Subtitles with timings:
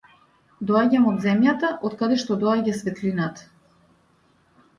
[0.69, 3.47] Доаѓам од земјата од каде што доаѓа светлината.